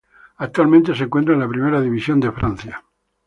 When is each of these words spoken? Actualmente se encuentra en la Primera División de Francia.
Actualmente 0.37 0.95
se 0.95 1.03
encuentra 1.03 1.35
en 1.35 1.41
la 1.41 1.47
Primera 1.47 1.79
División 1.79 2.19
de 2.19 2.31
Francia. 2.31 2.83